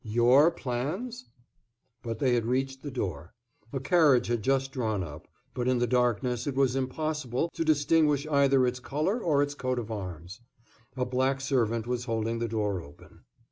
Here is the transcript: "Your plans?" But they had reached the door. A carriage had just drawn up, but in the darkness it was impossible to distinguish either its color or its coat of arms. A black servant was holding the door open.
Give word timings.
"Your 0.03 0.49
plans?" 0.49 1.25
But 2.01 2.17
they 2.17 2.33
had 2.33 2.47
reached 2.47 2.81
the 2.81 2.89
door. 2.89 3.35
A 3.71 3.79
carriage 3.79 4.25
had 4.25 4.41
just 4.41 4.71
drawn 4.71 5.03
up, 5.03 5.27
but 5.53 5.67
in 5.67 5.77
the 5.77 5.85
darkness 5.85 6.47
it 6.47 6.55
was 6.55 6.75
impossible 6.75 7.51
to 7.53 7.63
distinguish 7.63 8.25
either 8.25 8.65
its 8.65 8.79
color 8.79 9.19
or 9.19 9.43
its 9.43 9.53
coat 9.53 9.77
of 9.77 9.91
arms. 9.91 10.41
A 10.97 11.05
black 11.05 11.39
servant 11.39 11.85
was 11.85 12.05
holding 12.05 12.39
the 12.39 12.47
door 12.47 12.81
open. 12.81 13.25